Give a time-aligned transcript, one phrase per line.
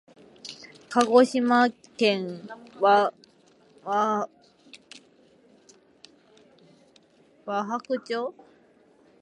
[0.89, 3.11] 鹿児島県和
[7.45, 8.33] 泊町